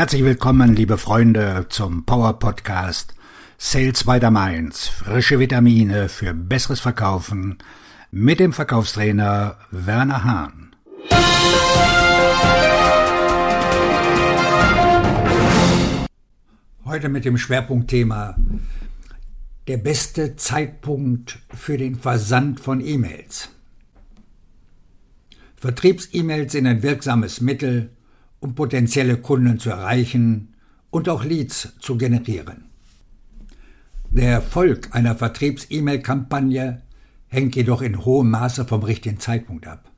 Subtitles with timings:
[0.00, 3.14] Herzlich willkommen, liebe Freunde, zum Power Podcast
[3.58, 4.88] Sales by the Mainz.
[4.88, 7.58] Frische Vitamine für besseres Verkaufen
[8.10, 10.74] mit dem Verkaufstrainer Werner Hahn.
[16.86, 18.36] Heute mit dem Schwerpunktthema
[19.68, 23.50] der beste Zeitpunkt für den Versand von E-Mails.
[25.56, 27.90] Vertriebs-E-Mails sind ein wirksames Mittel,
[28.40, 30.54] um potenzielle Kunden zu erreichen
[30.90, 32.64] und auch Leads zu generieren.
[34.10, 36.82] Der Erfolg einer Vertriebs-E-Mail-Kampagne
[37.28, 39.90] hängt jedoch in hohem Maße vom richtigen Zeitpunkt ab.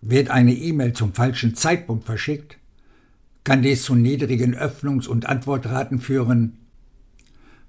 [0.00, 2.58] Wird eine E-Mail zum falschen Zeitpunkt verschickt,
[3.44, 6.58] kann dies zu niedrigen Öffnungs- und Antwortraten führen,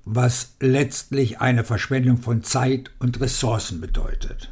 [0.05, 4.51] was letztlich eine Verschwendung von Zeit und Ressourcen bedeutet.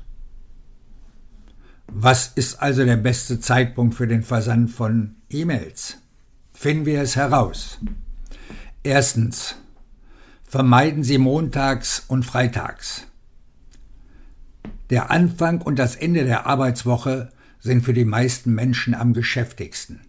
[1.99, 5.97] Was ist also der beste Zeitpunkt für den Versand von E-Mails?
[6.53, 7.79] Finden wir es heraus.
[8.83, 9.55] Erstens.
[10.43, 13.07] Vermeiden Sie montags und freitags.
[14.91, 17.31] Der Anfang und das Ende der Arbeitswoche
[17.61, 20.01] sind für die meisten Menschen am geschäftigsten.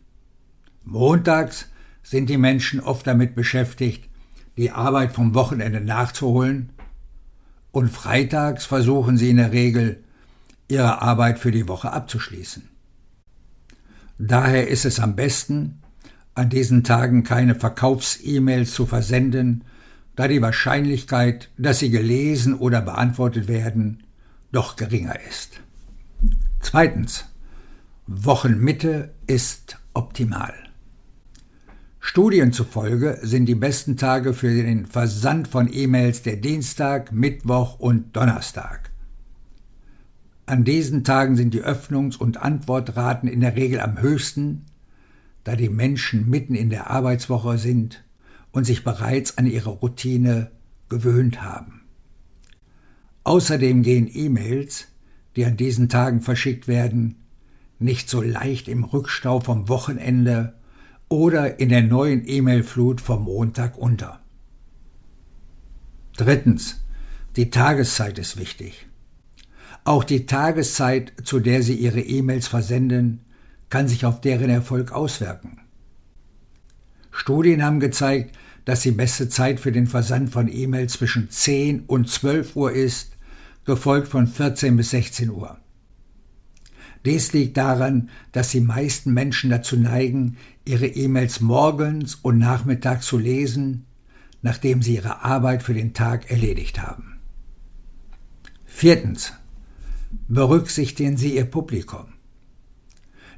[0.84, 1.70] Montags
[2.02, 4.10] sind die Menschen oft damit beschäftigt,
[4.58, 6.68] die Arbeit vom Wochenende nachzuholen,
[7.72, 10.04] und freitags versuchen sie in der Regel,
[10.68, 12.68] ihre Arbeit für die Woche abzuschließen.
[14.18, 15.80] Daher ist es am besten,
[16.34, 19.64] an diesen Tagen keine Verkaufs-E-Mails zu versenden,
[20.16, 24.04] da die Wahrscheinlichkeit, dass sie gelesen oder beantwortet werden,
[24.52, 25.60] doch geringer ist.
[26.60, 27.24] Zweitens.
[28.10, 30.54] Wochenmitte ist optimal.
[32.00, 38.16] Studien zufolge sind die besten Tage für den Versand von E-Mails der Dienstag, Mittwoch und
[38.16, 38.87] Donnerstag.
[40.48, 44.64] An diesen Tagen sind die Öffnungs- und Antwortraten in der Regel am höchsten,
[45.44, 48.02] da die Menschen mitten in der Arbeitswoche sind
[48.50, 50.50] und sich bereits an ihre Routine
[50.88, 51.82] gewöhnt haben.
[53.24, 54.88] Außerdem gehen E-Mails,
[55.36, 57.16] die an diesen Tagen verschickt werden,
[57.78, 60.54] nicht so leicht im Rückstau vom Wochenende
[61.10, 64.20] oder in der neuen E-Mail-Flut vom Montag unter.
[66.16, 66.80] Drittens.
[67.36, 68.88] Die Tageszeit ist wichtig.
[69.88, 73.20] Auch die Tageszeit, zu der Sie Ihre E-Mails versenden,
[73.70, 75.62] kann sich auf deren Erfolg auswirken.
[77.10, 82.06] Studien haben gezeigt, dass die beste Zeit für den Versand von E-Mails zwischen 10 und
[82.10, 83.12] 12 Uhr ist,
[83.64, 85.56] gefolgt von 14 bis 16 Uhr.
[87.06, 93.16] Dies liegt daran, dass die meisten Menschen dazu neigen, ihre E-Mails morgens und nachmittags zu
[93.16, 93.86] lesen,
[94.42, 97.20] nachdem sie ihre Arbeit für den Tag erledigt haben.
[98.66, 99.32] Viertens
[100.28, 102.14] berücksichtigen Sie Ihr Publikum.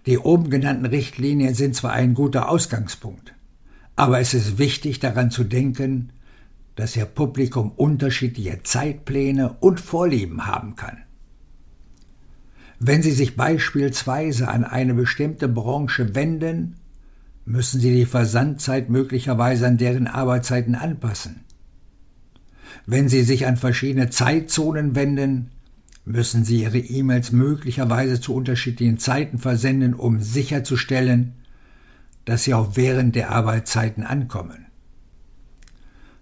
[0.07, 3.35] Die oben genannten Richtlinien sind zwar ein guter Ausgangspunkt,
[3.97, 6.13] aber es ist wichtig daran zu denken,
[6.77, 10.99] dass Ihr Publikum unterschiedliche Zeitpläne und Vorlieben haben kann.
[12.79, 16.77] Wenn Sie sich beispielsweise an eine bestimmte Branche wenden,
[17.45, 21.45] müssen Sie die Versandzeit möglicherweise an deren Arbeitszeiten anpassen.
[22.87, 25.51] Wenn Sie sich an verschiedene Zeitzonen wenden,
[26.11, 31.35] müssen Sie Ihre E-Mails möglicherweise zu unterschiedlichen Zeiten versenden, um sicherzustellen,
[32.25, 34.67] dass sie auch während der Arbeitszeiten ankommen.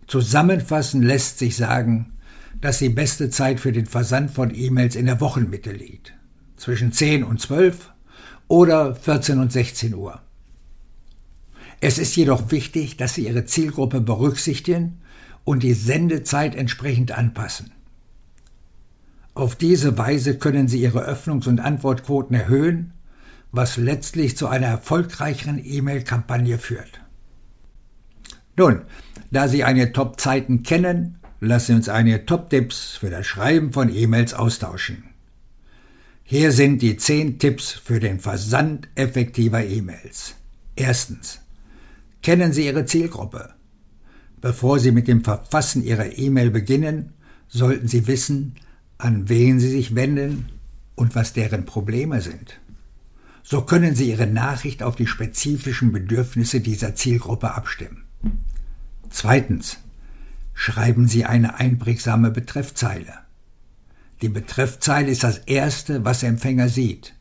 [0.06, 2.14] Zusammenfassend lässt sich sagen,
[2.60, 6.14] dass die beste Zeit für den Versand von E-Mails in der Wochenmitte liegt,
[6.56, 7.92] zwischen 10 und 12
[8.48, 10.20] oder 14 und 16 Uhr.
[11.80, 15.00] Es ist jedoch wichtig, dass Sie Ihre Zielgruppe berücksichtigen
[15.44, 17.70] und die Sendezeit entsprechend anpassen.
[19.38, 22.92] Auf diese Weise können Sie Ihre Öffnungs- und Antwortquoten erhöhen,
[23.52, 27.00] was letztlich zu einer erfolgreicheren E-Mail-Kampagne führt.
[28.56, 28.82] Nun,
[29.30, 34.34] da Sie einige Top-Zeiten kennen, lassen Sie uns einige Top-Tipps für das Schreiben von E-Mails
[34.34, 35.04] austauschen.
[36.24, 40.34] Hier sind die 10 Tipps für den Versand effektiver E-Mails.
[40.74, 41.38] Erstens.
[42.24, 43.50] Kennen Sie Ihre Zielgruppe.
[44.40, 47.12] Bevor Sie mit dem Verfassen Ihrer E-Mail beginnen,
[47.46, 48.56] sollten Sie wissen,
[48.98, 50.46] an wen sie sich wenden
[50.94, 52.60] und was deren Probleme sind.
[53.42, 58.04] So können sie ihre Nachricht auf die spezifischen Bedürfnisse dieser Zielgruppe abstimmen.
[59.10, 59.78] Zweitens.
[60.60, 63.12] Schreiben Sie eine einprägsame Betreffzeile.
[64.22, 67.14] Die Betreffzeile ist das Erste, was der Empfänger sieht.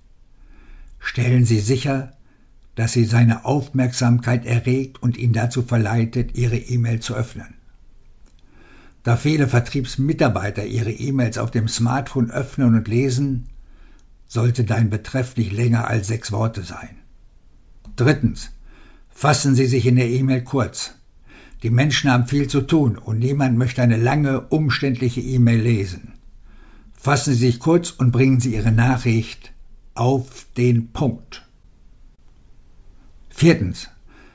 [0.97, 2.13] Stellen Sie sicher,
[2.73, 7.56] dass sie seine Aufmerksamkeit erregt und ihn dazu verleitet, Ihre E-Mail zu öffnen.
[9.03, 13.47] Da viele Vertriebsmitarbeiter ihre E-Mails auf dem Smartphone öffnen und lesen,
[14.27, 16.97] sollte dein Betreff nicht länger als sechs Worte sein.
[17.95, 18.51] Drittens.
[19.09, 20.93] Fassen Sie sich in der E-Mail kurz.
[21.63, 26.13] Die Menschen haben viel zu tun und niemand möchte eine lange, umständliche E-Mail lesen.
[26.93, 29.53] Fassen Sie sich kurz und bringen Sie Ihre Nachricht
[29.95, 31.47] auf den Punkt.
[33.29, 33.89] Viertens.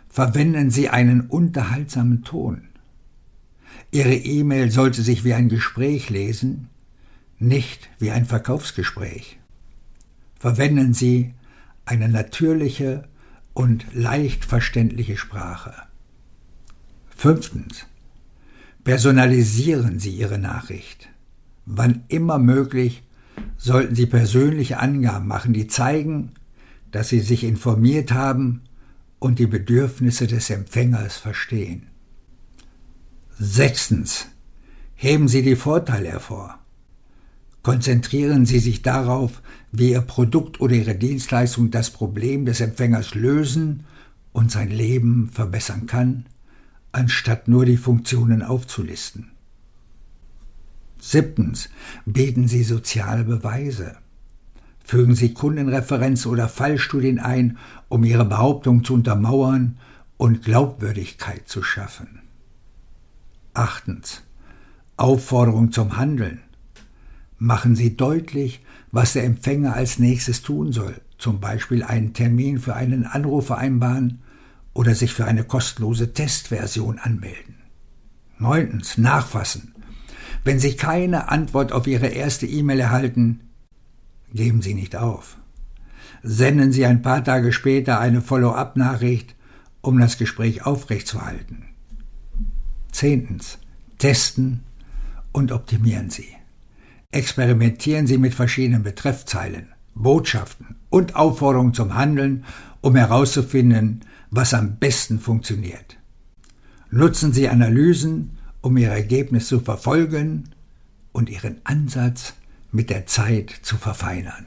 [0.09, 2.69] Verwenden Sie einen unterhaltsamen Ton.
[3.91, 6.69] Ihre E-Mail sollte sich wie ein Gespräch lesen,
[7.39, 9.39] nicht wie ein Verkaufsgespräch.
[10.39, 11.35] Verwenden Sie
[11.85, 13.09] eine natürliche
[13.55, 15.75] und leicht verständliche Sprache.
[17.17, 17.87] Fünftens.
[18.85, 21.09] Personalisieren Sie Ihre Nachricht.
[21.67, 23.03] Wann immer möglich
[23.57, 26.33] sollten Sie persönliche Angaben machen, die zeigen,
[26.91, 28.63] dass Sie sich informiert haben
[29.19, 31.87] und die Bedürfnisse des Empfängers verstehen.
[33.39, 34.27] Sechstens.
[34.95, 36.59] Heben Sie die Vorteile hervor.
[37.63, 39.41] Konzentrieren Sie sich darauf,
[39.71, 43.85] wie Ihr Produkt oder Ihre Dienstleistung das Problem des Empfängers lösen
[44.33, 46.27] und sein Leben verbessern kann,
[46.93, 49.31] anstatt nur die Funktionen aufzulisten.
[51.01, 51.69] Siebtens.
[52.05, 53.97] Bieten Sie soziale Beweise.
[54.85, 57.59] Fügen Sie Kundenreferenzen oder Fallstudien ein,
[57.89, 59.79] um Ihre Behauptung zu untermauern
[60.17, 62.23] und Glaubwürdigkeit zu schaffen.
[63.55, 64.23] Achtens.
[64.97, 66.41] Aufforderung zum Handeln.
[67.39, 72.75] Machen Sie deutlich, was der Empfänger als nächstes tun soll, zum Beispiel einen Termin für
[72.75, 74.21] einen Anruf vereinbaren
[74.75, 77.57] oder sich für eine kostenlose Testversion anmelden.
[78.39, 78.99] Neuntens.
[78.99, 79.75] Nachfassen.
[80.45, 83.41] Wenn Sie keine Antwort auf Ihre erste E-Mail erhalten,
[84.35, 85.37] Geben Sie nicht auf.
[86.23, 89.35] Senden Sie ein paar Tage später eine Follow-up-Nachricht,
[89.83, 91.67] um das Gespräch aufrechtzuerhalten.
[92.93, 93.59] Zehntens.
[93.99, 94.65] Testen
[95.33, 96.29] und optimieren Sie.
[97.11, 102.45] Experimentieren Sie mit verschiedenen Betreffzeilen, Botschaften und Aufforderungen zum Handeln,
[102.81, 105.99] um herauszufinden, was am besten funktioniert.
[106.91, 110.51] Nutzen Sie Analysen, um Ihr Ergebnis zu verfolgen
[111.13, 112.35] und Ihren Ansatz
[112.73, 114.47] mit der Zeit zu verfeinern.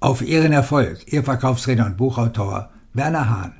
[0.00, 3.54] Auf Ihren Erfolg, Ihr Verkaufsredner und Buchautor Werner Hahn.